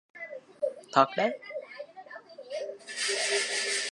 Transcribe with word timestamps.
Thật 0.93 1.07
đấy 1.17 1.39